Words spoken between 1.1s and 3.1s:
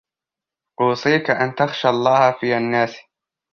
أَنْ تَخْشَى اللَّهَ فِي النَّاسِ